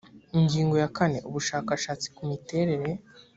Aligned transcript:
ingingo 0.37 0.75
ya 0.81 0.89
kane 0.97 1.17
ubushakashatsi 1.29 2.07
ku 2.15 2.21
miterere 2.29 2.89